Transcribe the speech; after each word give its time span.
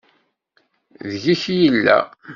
Deg-k 1.11 1.43
i 1.55 1.55
yella. 1.63 1.99